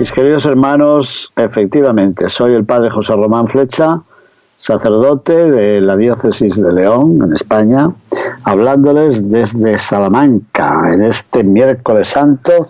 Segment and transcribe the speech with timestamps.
[0.00, 4.00] Mis queridos hermanos, efectivamente, soy el padre José Román Flecha,
[4.56, 7.90] sacerdote de la diócesis de León, en España,
[8.44, 12.68] hablándoles desde Salamanca en este miércoles santo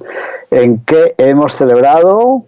[0.51, 2.47] en que hemos celebrado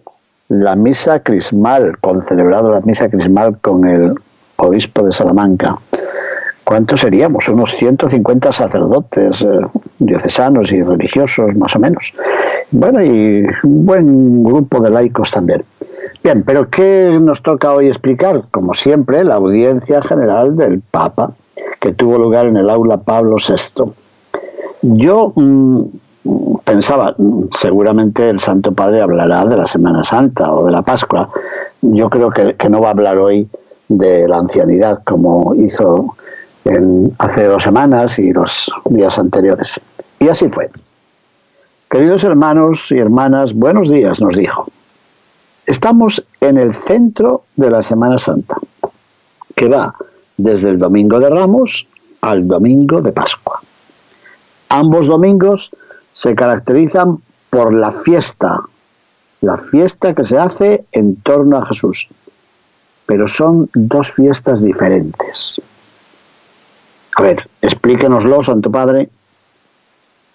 [0.49, 4.13] la misa crismal, con celebrado la misa crismal con el
[4.57, 5.77] obispo de Salamanca.
[6.65, 7.47] ¿Cuántos seríamos?
[7.47, 9.47] Unos 150 sacerdotes eh,
[9.99, 12.13] diocesanos y religiosos, más o menos.
[12.73, 15.63] Bueno, y un buen grupo de laicos también.
[16.23, 18.45] Bien, pero ¿qué nos toca hoy explicar?
[18.49, 21.33] Como siempre, la audiencia general del Papa
[21.79, 23.91] que tuvo lugar en el aula Pablo VI.
[24.81, 25.83] Yo mm,
[26.63, 27.15] pensaba,
[27.51, 31.29] seguramente el Santo Padre hablará de la Semana Santa o de la Pascua.
[31.81, 33.47] Yo creo que, no va a hablar hoy
[33.87, 36.15] de la ancianidad como hizo
[37.19, 39.79] hace dos semanas y los días anteriores.
[40.19, 40.71] Y así fue.
[41.93, 44.65] Queridos hermanos y hermanas, buenos días, nos dijo.
[45.67, 48.57] Estamos en el centro de la Semana Santa,
[49.55, 49.93] que va
[50.35, 51.87] desde el domingo de Ramos
[52.21, 53.61] al domingo de Pascua.
[54.69, 55.69] Ambos domingos
[56.11, 57.19] se caracterizan
[57.51, 58.59] por la fiesta,
[59.41, 62.07] la fiesta que se hace en torno a Jesús,
[63.05, 65.61] pero son dos fiestas diferentes.
[67.17, 69.11] A ver, explíquenoslo, Santo Padre.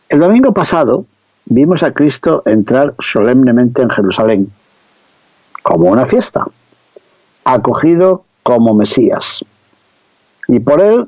[0.09, 1.05] El domingo pasado
[1.49, 4.53] vimos a Cristo entrar solemnemente en Jerusalén,
[5.63, 6.47] como una fiesta,
[7.45, 9.45] acogido como Mesías
[10.49, 11.07] y por él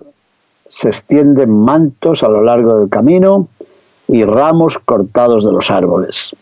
[0.66, 3.48] se extienden mantos a lo largo del camino
[4.06, 6.36] y ramos cortados de los árboles.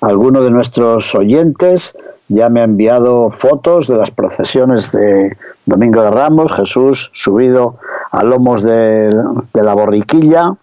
[0.00, 1.94] Alguno de nuestros oyentes
[2.28, 5.36] ya me ha enviado fotos de las procesiones de
[5.66, 7.74] Domingo de Ramos, Jesús subido
[8.10, 9.14] a lomos de,
[9.52, 10.54] de la borriquilla,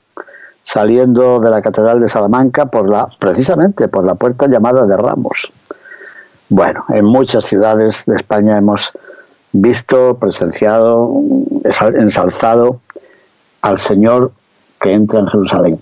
[0.68, 5.50] saliendo de la Catedral de Salamanca por la, precisamente por la puerta llamada de Ramos.
[6.50, 8.92] Bueno, en muchas ciudades de España hemos
[9.54, 11.22] visto, presenciado,
[11.96, 12.82] ensalzado
[13.62, 14.34] al Señor
[14.82, 15.80] que entra en Jerusalén.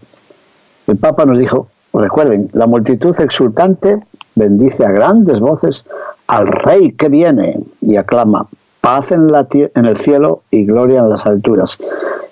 [0.85, 3.99] El Papa nos dijo, recuerden, la multitud exultante
[4.35, 5.87] bendice a grandes voces
[6.27, 8.45] al Rey que viene y aclama
[8.85, 11.79] paz en, la en el cielo y gloria en las alturas.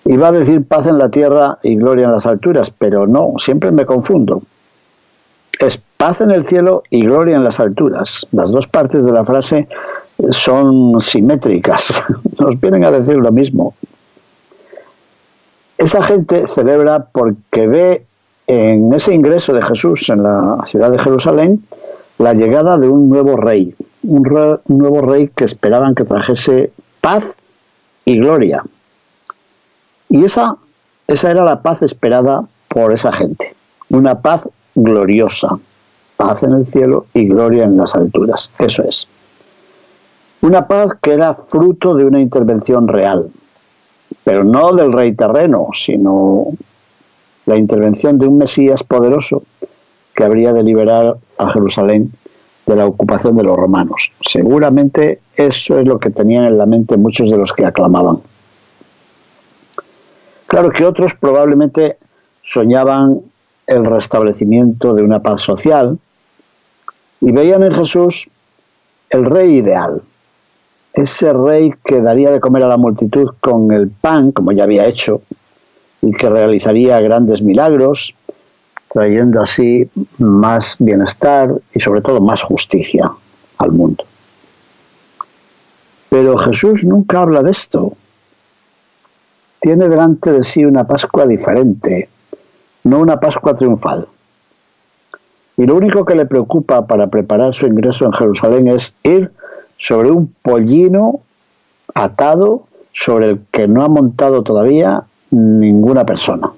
[0.05, 3.71] Iba a decir paz en la tierra y gloria en las alturas, pero no, siempre
[3.71, 4.43] me confundo.
[5.57, 8.27] Es paz en el cielo y gloria en las alturas.
[8.31, 9.67] Las dos partes de la frase
[10.29, 12.03] son simétricas,
[12.39, 13.73] nos vienen a decir lo mismo.
[15.79, 18.05] Esa gente celebra porque ve
[18.45, 21.63] en ese ingreso de Jesús en la ciudad de Jerusalén
[22.17, 27.37] la llegada de un nuevo rey, un, nuevo rey que esperaban que trajese paz
[28.05, 28.63] y gloria.
[30.09, 30.55] Y esa,
[31.07, 33.55] esa era la paz esperada por esa gente,
[33.89, 35.57] una paz gloriosa,
[36.17, 39.07] paz en el cielo y gloria en las alturas, eso es.
[40.41, 43.29] Una paz que era fruto de una intervención real,
[44.23, 46.47] pero no del rey terreno, sino
[47.45, 49.43] la intervención de un Mesías poderoso
[50.15, 52.11] que habría de liberar a Jerusalén
[52.65, 54.11] de la ocupación de los romanos.
[54.21, 58.19] Seguramente eso es lo que tenían en la mente muchos de los que aclamaban.
[60.47, 61.97] Claro que otros probablemente
[62.41, 63.21] soñaban
[63.67, 65.97] el restablecimiento de una paz social
[67.21, 68.29] y veían en Jesús
[69.09, 70.01] el rey ideal,
[70.93, 74.85] ese rey que daría de comer a la multitud con el pan, como ya había
[74.85, 75.21] hecho,
[76.01, 78.13] y que realizaría grandes milagros,
[78.93, 83.11] trayendo así más bienestar y sobre todo más justicia
[83.57, 84.05] al mundo.
[86.09, 87.93] Pero Jesús nunca habla de esto.
[89.59, 92.07] Tiene delante de sí una Pascua diferente,
[92.83, 94.07] no una Pascua triunfal.
[95.57, 99.31] Y lo único que le preocupa para preparar su ingreso en Jerusalén es ir
[99.77, 101.21] sobre un pollino
[101.95, 106.51] atado sobre el que no ha montado todavía ninguna persona.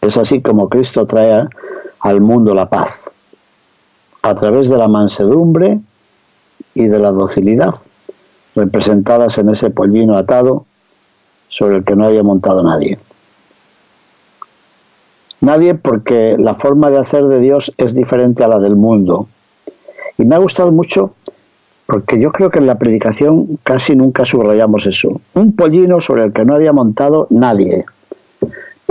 [0.00, 1.46] Es así como Cristo trae
[2.00, 3.04] al mundo la paz,
[4.22, 5.80] a través de la mansedumbre
[6.74, 7.74] y de la docilidad,
[8.54, 10.64] representadas en ese pollino atado
[11.48, 12.98] sobre el que no haya montado nadie.
[15.40, 19.26] Nadie porque la forma de hacer de Dios es diferente a la del mundo.
[20.18, 21.14] Y me ha gustado mucho
[21.86, 25.20] porque yo creo que en la predicación casi nunca subrayamos eso.
[25.34, 27.84] Un pollino sobre el que no había montado nadie.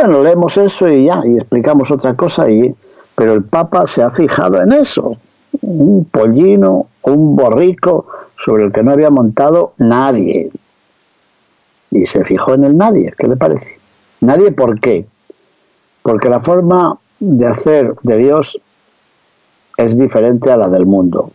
[0.01, 2.73] Bueno, leemos eso y ya, y explicamos otra cosa, y,
[3.15, 5.17] pero el Papa se ha fijado en eso.
[5.61, 8.05] Un pollino, un borrico
[8.37, 10.49] sobre el que no había montado nadie.
[11.91, 13.77] Y se fijó en el nadie, ¿qué le parece?
[14.21, 15.05] Nadie, ¿por qué?
[16.01, 18.57] Porque la forma de hacer de Dios
[19.75, 21.31] es diferente a la del mundo.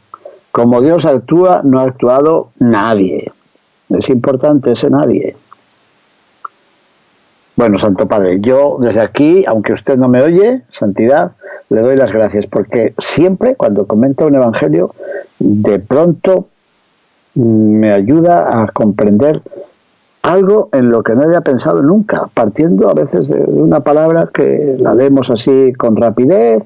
[0.52, 3.30] Como Dios actúa, no ha actuado nadie.
[3.90, 5.36] Es importante ese nadie.
[7.56, 11.32] Bueno, Santo Padre, yo desde aquí, aunque usted no me oye, Santidad,
[11.70, 14.94] le doy las gracias, porque siempre cuando comenta un evangelio,
[15.38, 16.48] de pronto
[17.34, 19.40] me ayuda a comprender
[20.22, 24.76] algo en lo que no había pensado nunca, partiendo a veces de una palabra que
[24.78, 26.64] la leemos así con rapidez,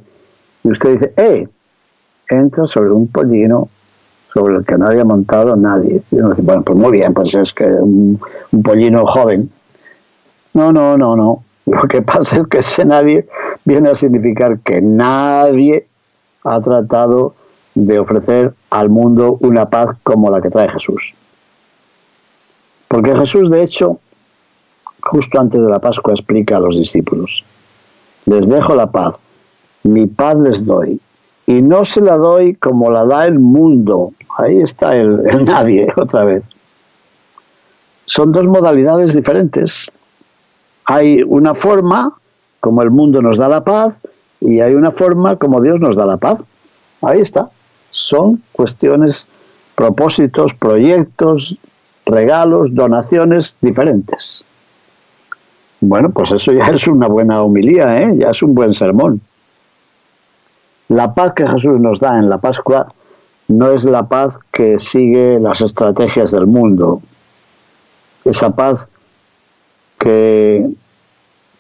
[0.65, 1.49] y usted dice, ¡eh!
[2.31, 3.69] Entra sobre un pollino
[4.33, 6.03] sobre el que no había montado nadie.
[6.11, 8.21] Y uno dice, bueno, pues muy bien, pues es que un,
[8.63, 9.51] pollino joven.
[10.59, 11.45] No, no, no, no.
[11.67, 13.29] Lo que pasa es que ese nadie
[13.65, 15.87] viene a significar que nadie
[16.43, 17.35] ha tratado
[17.77, 21.15] de ofrecer al mundo una paz como la que trae Jesús.
[22.89, 24.01] Porque Jesús, de hecho,
[25.01, 27.45] justo antes de la Pascua explica a los discípulos,
[28.25, 29.15] les dejo la paz,
[29.85, 31.01] mi paz les doy,
[31.47, 34.13] y no se la doy como la da el mundo.
[34.37, 36.43] Ahí está el, nadie otra vez.
[38.07, 39.89] Son dos modalidades diferentes.
[40.91, 42.15] Hay una forma
[42.61, 43.99] como el mundo nos da la paz
[44.41, 46.39] y hay una forma como Dios nos da la paz.
[47.03, 47.51] Ahí está.
[47.91, 49.29] Son cuestiones,
[49.75, 51.59] propósitos, proyectos,
[52.07, 54.47] regalos, donaciones diferentes.
[55.83, 58.17] Bueno, pues eso ya es una buena homilía, ¿eh?
[58.17, 59.21] ya es un buen sermón.
[60.89, 62.95] La paz que Jesús nos da en la Pascua
[63.49, 67.03] no es la paz que sigue las estrategias del mundo.
[68.25, 68.89] Esa paz
[69.99, 70.69] que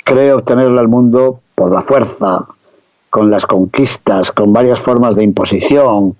[0.05, 2.47] cree obtenerla el mundo por la fuerza,
[3.11, 6.17] con las conquistas, con varias formas de imposición,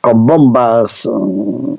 [0.00, 1.74] con bombas mm,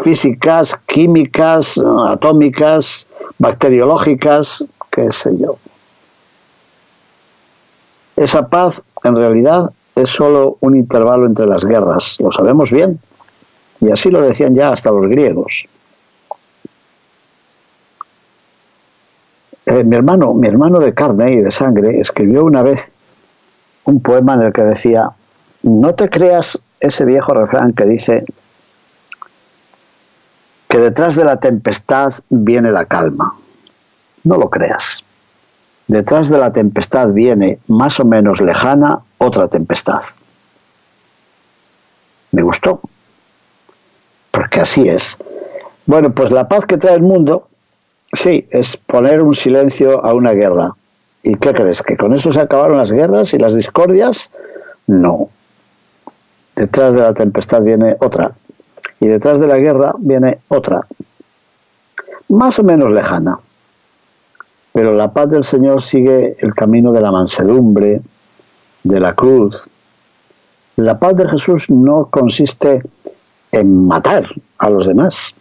[0.00, 3.06] físicas, químicas, atómicas,
[3.38, 5.56] bacteriológicas, qué sé yo.
[8.16, 13.00] Esa paz en realidad es solo un intervalo entre las guerras, lo sabemos bien,
[13.80, 15.66] y así lo decían ya hasta los griegos.
[19.66, 22.90] Eh, mi hermano, mi hermano de carne y de sangre, escribió una vez
[23.84, 25.10] un poema en el que decía,
[25.62, 28.24] no te creas ese viejo refrán que dice
[30.68, 33.36] que detrás de la tempestad viene la calma.
[34.24, 35.04] No lo creas.
[35.86, 40.00] Detrás de la tempestad viene, más o menos lejana, otra tempestad.
[42.30, 42.80] Me gustó,
[44.30, 45.18] porque así es.
[45.84, 47.48] Bueno, pues la paz que trae el mundo,
[48.12, 50.74] sí, es poner un silencio a una guerra.
[51.22, 51.82] ¿Y qué crees?
[51.82, 54.30] ¿Que con eso se acabaron las guerras y las discordias?
[54.86, 55.28] No.
[56.56, 58.32] Detrás de la tempestad viene otra.
[59.00, 60.86] Y detrás de la guerra viene otra.
[62.28, 63.38] Más o menos lejana.
[64.72, 68.00] Pero la paz del Señor sigue el camino de la mansedumbre,
[68.82, 69.68] de la cruz.
[70.76, 72.82] La paz de Jesús no consiste
[73.52, 74.24] en matar
[74.58, 75.34] a los demás,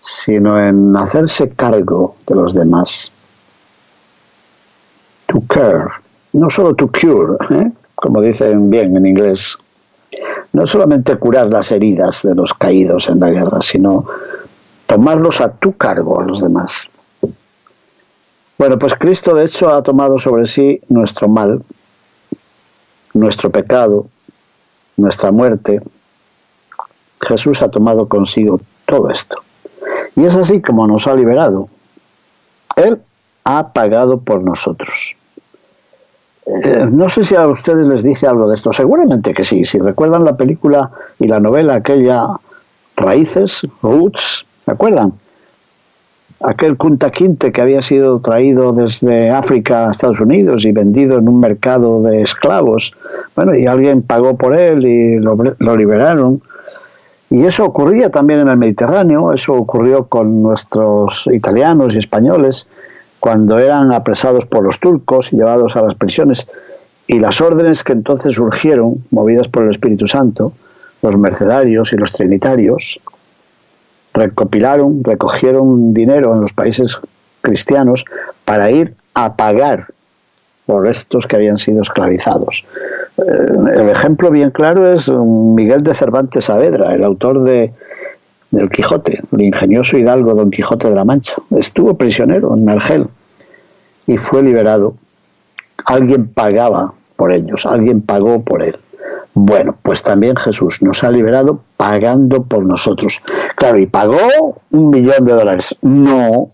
[0.00, 3.12] sino en hacerse cargo de los demás.
[5.26, 5.90] To care,
[6.32, 7.70] no solo to cure, ¿eh?
[7.94, 9.56] como dicen bien en inglés.
[10.52, 14.06] No solamente curar las heridas de los caídos en la guerra, sino
[14.86, 16.88] tomarlos a tu cargo a los demás.
[18.58, 21.62] Bueno, pues Cristo de hecho ha tomado sobre sí nuestro mal,
[23.14, 24.06] nuestro pecado,
[24.96, 25.80] nuestra muerte.
[27.20, 29.42] Jesús ha tomado consigo todo esto.
[30.16, 31.68] Y es así como nos ha liberado.
[32.76, 33.00] Él
[33.44, 35.16] ha pagado por nosotros.
[36.46, 39.64] Eh, no sé si a ustedes les dice algo de esto, seguramente que sí.
[39.64, 42.26] Si recuerdan la película y la novela aquella
[42.96, 45.12] Raíces, Roots, ¿se acuerdan?
[46.40, 51.28] aquel Kunta Quinte que había sido traído desde África a Estados Unidos y vendido en
[51.28, 52.94] un mercado de esclavos.
[53.36, 56.42] Bueno, y alguien pagó por él y lo, lo liberaron.
[57.30, 62.66] Y eso ocurría también en el Mediterráneo, eso ocurrió con nuestros italianos y españoles
[63.20, 66.48] cuando eran apresados por los turcos y llevados a las prisiones.
[67.06, 70.52] Y las órdenes que entonces surgieron, movidas por el Espíritu Santo,
[71.02, 73.00] los mercedarios y los trinitarios,
[74.12, 76.98] recopilaron, recogieron dinero en los países
[77.42, 78.04] cristianos
[78.44, 79.86] para ir a pagar
[80.66, 82.64] por estos que habían sido esclavizados.
[83.26, 87.72] El ejemplo bien claro es Miguel de Cervantes Saavedra, el autor de
[88.50, 91.36] del Quijote, el ingenioso hidalgo Don Quijote de la Mancha.
[91.56, 93.06] Estuvo prisionero en Argel
[94.06, 94.94] y fue liberado.
[95.86, 98.76] Alguien pagaba por ellos, alguien pagó por él.
[99.34, 103.22] Bueno, pues también Jesús nos ha liberado pagando por nosotros.
[103.54, 105.76] Claro, y pagó un millón de dólares.
[105.82, 106.50] No,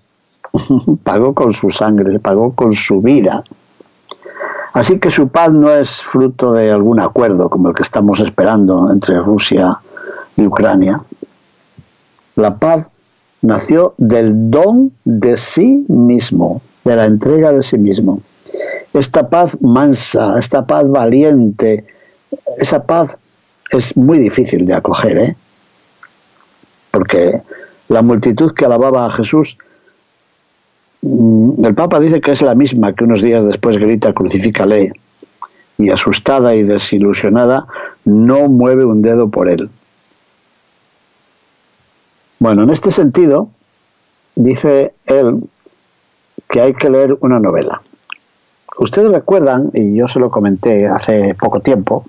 [1.02, 3.42] pagó con su sangre, pagó con su vida.
[4.76, 8.92] Así que su paz no es fruto de algún acuerdo como el que estamos esperando
[8.92, 9.78] entre Rusia
[10.36, 11.00] y Ucrania.
[12.34, 12.86] La paz
[13.40, 18.20] nació del don de sí mismo, de la entrega de sí mismo.
[18.92, 21.86] Esta paz mansa, esta paz valiente,
[22.58, 23.16] esa paz
[23.70, 25.36] es muy difícil de acoger, ¿eh?
[26.90, 27.40] porque
[27.88, 29.56] la multitud que alababa a Jesús,
[31.62, 34.92] el Papa dice que es la misma que unos días después grita crucifícale
[35.78, 37.66] y asustada y desilusionada
[38.04, 39.68] no mueve un dedo por él.
[42.38, 43.48] Bueno, en este sentido,
[44.34, 45.40] dice él
[46.48, 47.82] que hay que leer una novela.
[48.78, 52.04] Ustedes recuerdan, y yo se lo comenté hace poco tiempo,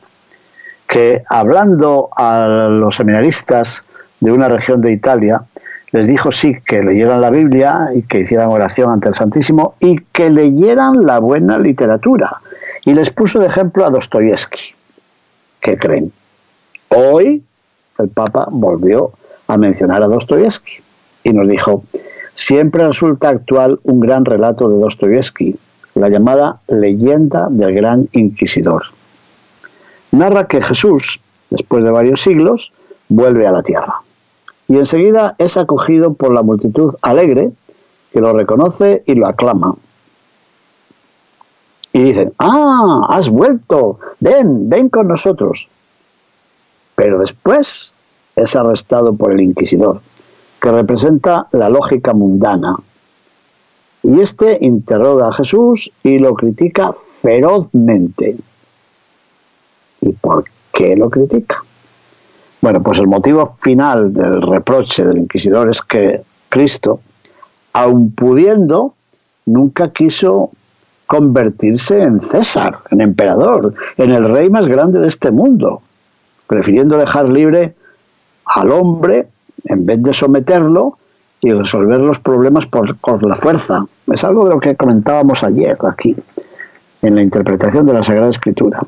[0.87, 3.83] que hablando a los seminaristas
[4.19, 5.43] de una región de Italia,
[5.91, 9.99] les dijo sí que leyeran la Biblia y que hicieran oración ante el Santísimo y
[10.11, 12.41] que leyeran la buena literatura.
[12.83, 14.73] Y les puso de ejemplo a Dostoyevsky.
[15.61, 16.11] ¿Qué creen?
[16.89, 17.43] Hoy
[17.99, 19.11] el Papa volvió
[19.47, 20.73] a mencionar a Dostoyevsky
[21.23, 21.83] y nos dijo,
[22.33, 25.57] siempre resulta actual un gran relato de Dostoyevsky,
[25.95, 28.83] la llamada leyenda del gran inquisidor.
[30.11, 32.71] Narra que Jesús, después de varios siglos,
[33.09, 34.01] vuelve a la tierra
[34.67, 37.51] y enseguida es acogido por la multitud alegre
[38.11, 39.75] que lo reconoce y lo aclama.
[41.93, 45.67] Y dicen, ah, has vuelto, ven, ven con nosotros.
[46.95, 47.93] Pero después
[48.35, 50.01] es arrestado por el inquisidor,
[50.61, 52.75] que representa la lógica mundana.
[54.03, 58.37] Y este interroga a Jesús y lo critica ferozmente.
[60.01, 61.63] ¿Y por qué lo critica?
[62.61, 66.99] Bueno, pues el motivo final del reproche del inquisidor es que Cristo,
[67.73, 68.93] aun pudiendo,
[69.45, 70.51] nunca quiso
[71.05, 75.81] convertirse en César, en emperador, en el rey más grande de este mundo,
[76.47, 77.75] prefiriendo dejar libre
[78.45, 79.27] al hombre
[79.65, 80.97] en vez de someterlo
[81.41, 83.85] y resolver los problemas por, la fuerza.
[84.11, 86.15] Es algo de lo que comentábamos ayer aquí,
[87.01, 88.81] en la interpretación de la Sagrada Escritura.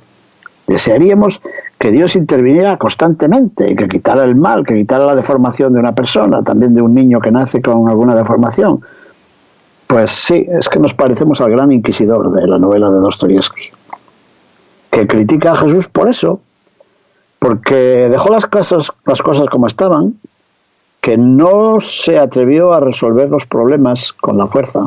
[0.69, 1.41] Desearíamos
[1.79, 6.43] que Dios interviniera constantemente que quitara el mal, que quitara la deformación de una persona,
[6.43, 8.79] también de un niño que nace con alguna deformación.
[9.87, 13.71] Pues sí, es que nos parecemos al gran inquisidor de la novela de Dostoyevsky,
[14.91, 16.39] que critica a Jesús por eso,
[17.39, 20.19] porque dejó las cosas, las cosas como estaban,
[21.01, 24.81] que no se atrevió a resolver los problemas con la fuerza,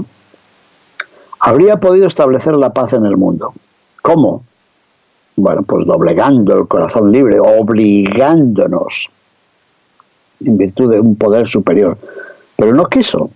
[1.41, 3.53] habría podido establecer la paz en el mundo.
[4.01, 4.45] ¿Cómo?
[5.37, 9.11] Bueno, pues doblegando el corazón libre, obligándonos
[10.45, 11.97] en virtud de un poder superior.
[12.57, 13.31] Pero no quiso,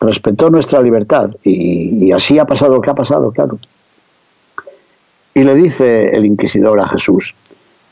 [0.00, 3.58] respetó nuestra libertad y, así ha pasado lo que ha pasado, claro.
[5.34, 7.34] Y le dice el inquisidor a Jesús,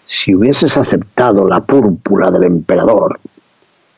[0.06, 3.20] si hubieses aceptado la púrpura del emperador,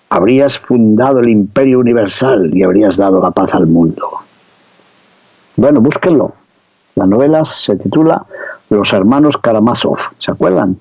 [0.08, 4.08] habrías fundado el imperio universal y habrías dado la paz al mundo.
[5.56, 6.32] Bueno, búsquenlo.
[6.96, 8.24] La novela se titula
[8.68, 10.78] Los hermanos Karamazov, ¿se acuerdan?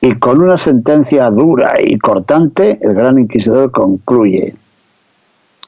[0.00, 4.54] Y con una sentencia dura y cortante, el gran inquisidor concluye,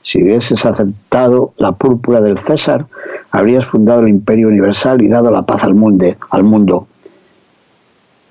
[0.03, 2.87] si hubieses aceptado la púrpura del César,
[3.31, 6.07] habrías fundado el imperio universal y dado la paz al mundo.
[6.31, 6.87] Al mundo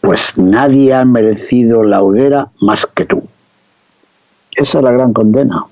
[0.02, 3.24] pues nadie ha merecido la hoguera más que tú.
[4.52, 5.66] Esa es la gran condena.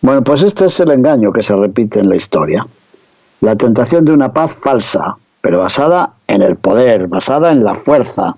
[0.00, 2.66] Bueno, pues este es el engaño que se repite en la historia.
[3.40, 8.34] La tentación de una paz falsa, pero basada en el poder, basada en la fuerza.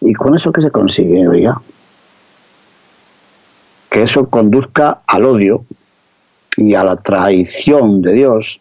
[0.00, 1.60] ¿Y con eso qué se consigue, oiga?
[3.90, 5.64] Que eso conduzca al odio
[6.56, 8.60] y a la traición de Dios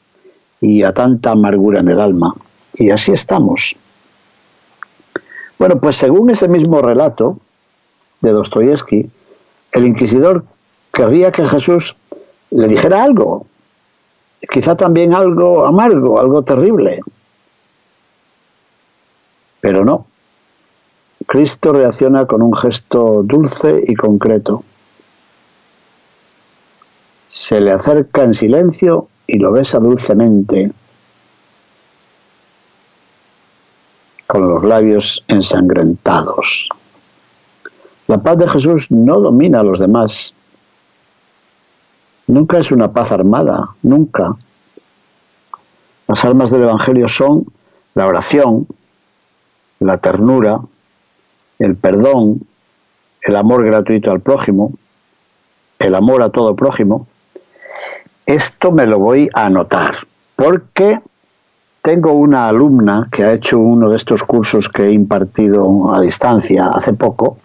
[0.60, 2.36] y a tanta amargura en el alma.
[2.74, 3.76] Y así estamos.
[5.58, 7.40] Bueno, pues según ese mismo relato
[8.22, 9.10] de Dostoyevsky,
[9.74, 10.44] el inquisidor
[10.92, 11.96] querría que Jesús
[12.50, 13.46] le dijera algo,
[14.50, 17.02] quizá también algo amargo, algo terrible.
[19.60, 20.08] Pero no.
[21.28, 24.64] Cristo reacciona con un gesto dulce y concreto.
[27.26, 30.72] Se le acerca en silencio y lo besa dulcemente
[34.28, 36.70] con los labios ensangrentados.
[38.08, 40.34] La paz de Jesús no domina a los demás.
[42.32, 44.38] Nunca es una paz armada, nunca.
[46.08, 47.46] Las armas del Evangelio son
[47.94, 48.68] la oración,
[49.80, 50.62] la ternura,
[51.60, 52.40] el perdón,
[53.22, 54.72] el amor gratuito al prójimo,
[55.78, 57.06] el amor a todo prójimo.
[58.26, 59.96] Esto me lo voy a anotar
[60.38, 61.02] porque
[61.82, 66.70] tengo una alumna que ha hecho uno de estos cursos que he impartido a distancia
[66.74, 67.40] hace poco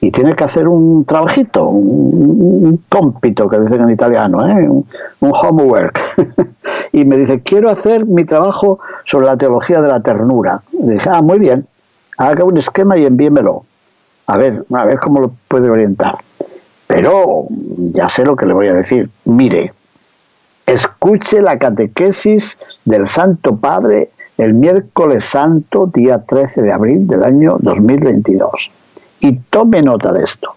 [0.00, 4.68] y tiene que hacer un trabajito, un, cómpito que dicen en italiano, ¿eh?
[4.68, 4.86] un,
[5.20, 6.00] homework.
[6.92, 10.62] y me dice, quiero hacer mi trabajo sobre la teología de la ternura.
[10.72, 11.66] Y dije, ah, muy bien,
[12.16, 13.64] haga un esquema y envíemelo.
[14.26, 16.16] A ver, a ver cómo lo puede orientar.
[16.86, 17.46] Pero
[17.92, 19.10] ya sé lo que le voy a decir.
[19.24, 19.72] Mire,
[20.64, 27.56] escuche la catequesis del Santo Padre el miércoles santo, día 13 de abril del año
[27.58, 28.70] 2022.
[29.20, 30.54] Y tome nota de esto.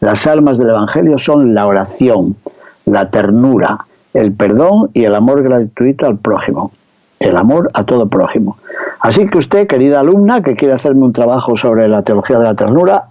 [0.00, 2.36] Las almas del Evangelio son la oración,
[2.84, 6.72] la ternura, el perdón y el amor gratuito al prójimo.
[7.18, 8.58] El amor a todo prójimo.
[9.00, 12.54] Así que usted, querida alumna, que quiere hacerme un trabajo sobre la teología de la
[12.54, 13.06] ternura,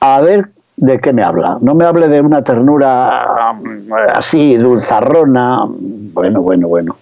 [0.00, 1.58] a ver de qué me habla.
[1.60, 6.96] No me hable de una ternura mm, así, dulzarrona, bueno, bueno, bueno,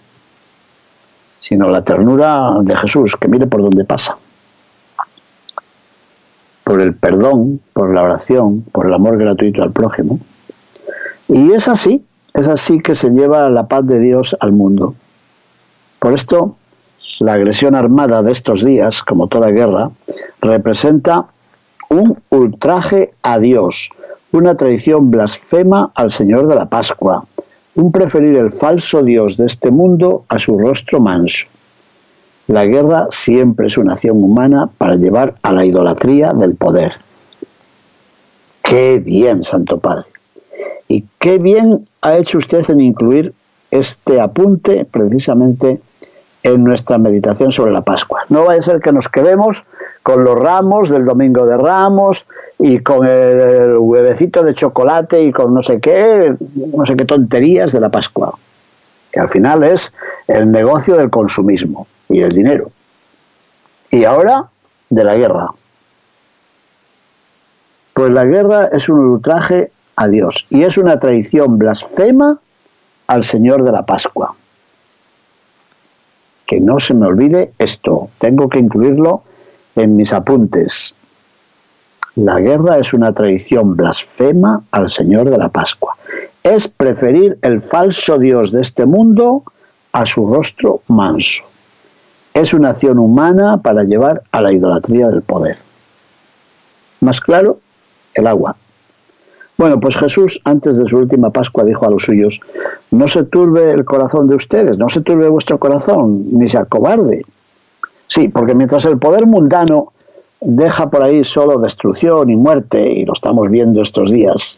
[1.39, 4.17] sino la ternura de Jesús, que mire por dónde pasa.
[6.81, 10.19] El perdón, por la oración, por el amor gratuito al prójimo.
[11.29, 14.95] Y es así, es así que se lleva la paz de Dios al mundo.
[15.99, 16.55] Por esto,
[17.19, 19.91] la agresión armada de estos días, como toda guerra,
[20.41, 21.27] representa
[21.89, 23.91] un ultraje a Dios,
[24.31, 27.25] una traición blasfema al Señor de la Pascua,
[27.75, 31.45] un preferir el falso Dios de este mundo a su rostro manso.
[32.47, 36.93] La guerra siempre es una acción humana para llevar a la idolatría del poder.
[38.61, 40.05] Qué bien, Santo Padre.
[40.87, 43.33] Y qué bien ha hecho usted en incluir
[43.69, 45.79] este apunte precisamente
[46.43, 48.21] en nuestra meditación sobre la Pascua.
[48.29, 49.63] No va a ser que nos quedemos
[50.03, 52.25] con los ramos del Domingo de Ramos
[52.57, 56.35] y con el huevecito de chocolate y con no sé qué,
[56.75, 58.33] no sé qué tonterías de la Pascua,
[59.11, 59.93] que al final es
[60.27, 62.71] el negocio del consumismo y del dinero.
[63.89, 64.49] Y ahora
[64.89, 65.49] de la guerra.
[67.93, 72.39] Pues la guerra es un ultraje a Dios y es una traición blasfema
[73.07, 74.35] al Señor de la Pascua.
[76.45, 79.23] Que no se me olvide esto, tengo que incluirlo
[79.75, 80.95] en mis apuntes.
[82.15, 85.95] La guerra es una tradición blasfema al Señor de la Pascua.
[86.43, 89.43] Es preferir el falso Dios de este mundo
[89.93, 91.43] a su rostro manso.
[92.33, 95.57] Es una acción humana para llevar a la idolatría del poder.
[97.01, 97.59] Más claro,
[98.13, 98.55] el agua.
[99.57, 102.39] Bueno, pues Jesús antes de su última Pascua dijo a los suyos,
[102.89, 107.23] no se turbe el corazón de ustedes, no se turbe vuestro corazón, ni se acobarde.
[108.07, 109.93] Sí, porque mientras el poder mundano
[110.39, 114.57] deja por ahí solo destrucción y muerte, y lo estamos viendo estos días,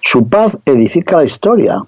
[0.00, 1.84] su paz edifica la historia.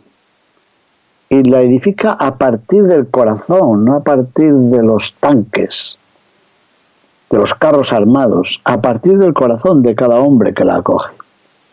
[1.33, 5.99] Y la edifica a partir del corazón, no a partir de los tanques,
[7.31, 11.11] de los carros armados, a partir del corazón de cada hombre que la acoge.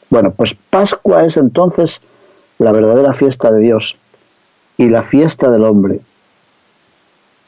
[0.09, 2.01] Bueno, pues Pascua es entonces
[2.57, 3.97] la verdadera fiesta de Dios
[4.77, 5.99] y la fiesta del hombre.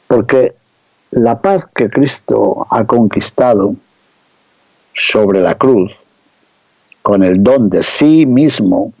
[0.06, 0.54] Porque
[1.12, 3.74] la paz que Cristo ha conquistado
[4.92, 6.04] sobre la cruz,
[7.00, 8.92] con el don de sí mismo,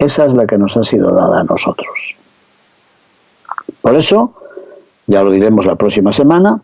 [0.00, 2.16] esa es la que nos ha sido dada a nosotros.
[3.82, 4.34] Por eso,
[5.06, 6.60] ya lo diremos la próxima semana,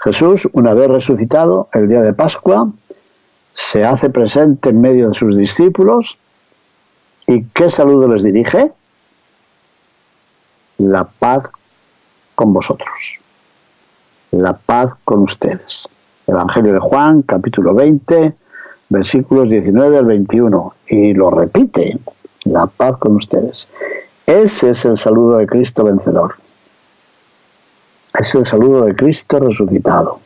[0.00, 2.68] Jesús, una vez resucitado el día de Pascua,
[3.54, 6.18] se hace presente en medio de sus discípulos
[7.26, 8.72] y ¿qué saludo les dirige?
[10.78, 11.48] La paz
[12.34, 13.20] con vosotros.
[14.32, 15.88] La paz con ustedes.
[16.26, 18.34] Evangelio de Juan, capítulo 20,
[18.88, 20.74] versículos 19 al 21.
[20.88, 21.98] Y lo repite,
[22.44, 23.68] la paz con ustedes.
[24.26, 26.34] Ese es el saludo de Cristo vencedor.
[28.18, 30.20] Es el saludo de Cristo resucitado.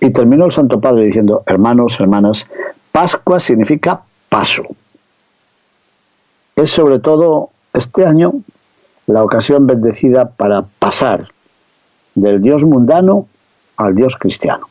[0.00, 2.46] Y terminó el Santo Padre diciendo, hermanos, hermanas,
[2.92, 4.64] Pascua significa paso.
[6.54, 8.32] Es sobre todo este año
[9.06, 11.28] la ocasión bendecida para pasar
[12.14, 13.26] del Dios mundano
[13.76, 14.66] al Dios cristiano.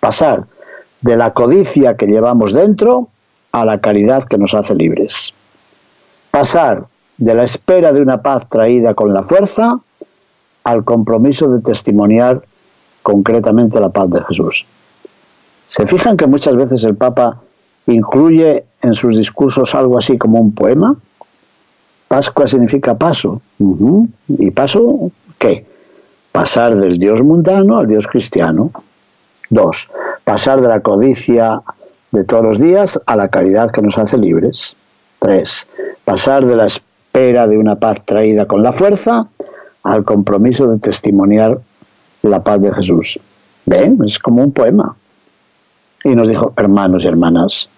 [0.00, 0.46] Pasar
[1.06, 3.08] de la codicia que llevamos dentro
[3.52, 5.32] a la caridad que nos hace libres.
[6.32, 9.78] Pasar de la espera de una paz traída con la fuerza
[10.64, 12.42] al compromiso de testimoniar
[13.04, 14.66] concretamente la paz de Jesús.
[15.68, 17.40] ¿Se fijan que muchas veces el Papa
[17.86, 20.96] incluye en sus discursos algo así como un poema?
[22.08, 23.40] Pascua significa paso.
[24.28, 25.64] ¿Y paso qué?
[26.32, 28.72] Pasar del Dios mundano al Dios cristiano.
[29.50, 29.88] Dos,
[30.26, 31.62] pasar de la codicia
[32.10, 34.74] de todos los días a la caridad que nos hace libres.
[35.20, 35.68] Tres,
[36.04, 39.28] pasar de la espera de una paz traída con la fuerza
[39.84, 41.60] al compromiso de testimoniar
[42.22, 43.20] la paz de Jesús.
[43.66, 44.02] ¿Ven?
[44.04, 44.96] Es como un poema.
[46.02, 47.70] Y nos dijo, hermanos y hermanas,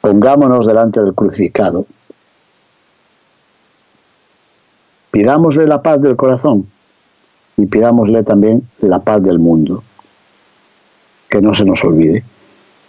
[0.00, 1.86] pongámonos delante del crucificado.
[5.12, 6.66] Pidámosle la paz del corazón
[7.56, 9.84] y pidámosle también la paz del mundo
[11.34, 12.22] que no se nos olvide.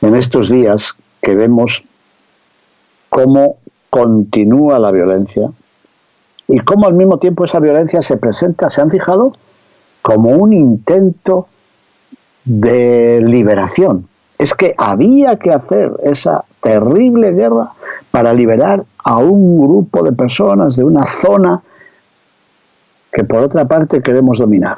[0.04, 1.84] En estos días que vemos
[3.10, 3.58] cómo
[3.90, 5.50] continúa la violencia
[6.48, 9.34] y cómo al mismo tiempo esa violencia se presenta, ¿se han fijado?
[10.04, 11.48] Como un intento
[12.44, 14.08] de liberación.
[14.38, 17.72] Es que había que hacer esa terrible guerra
[18.12, 21.64] para liberar a un grupo de personas de una zona
[23.12, 24.78] que por otra parte queremos dominar.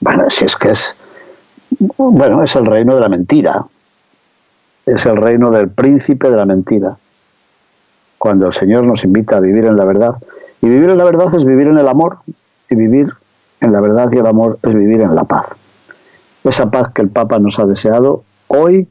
[0.00, 0.96] Bueno, si es que es
[1.78, 3.66] bueno, es el reino de la mentira.
[4.86, 6.96] Es el reino del príncipe de la mentira.
[8.16, 10.14] Cuando el Señor nos invita a vivir en la verdad.
[10.62, 12.18] Y vivir en la verdad es vivir en el amor.
[12.70, 13.08] Y vivir
[13.60, 15.50] en la verdad y el amor es vivir en la paz.
[16.44, 18.86] Esa paz que el Papa nos ha deseado hoy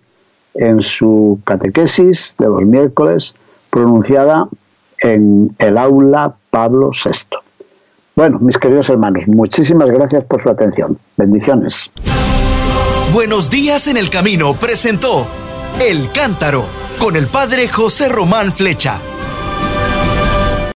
[0.54, 3.36] en su catequesis de los miércoles
[3.70, 4.48] pronunciada
[5.00, 7.38] en el aula Pablo VI.
[8.16, 10.98] Bueno, mis queridos hermanos, muchísimas gracias por su atención.
[11.18, 11.92] Bendiciones.
[13.14, 15.28] Buenos días en el camino presentó
[15.80, 16.68] El Cántaro
[17.00, 19.02] con el padre José Román Flecha.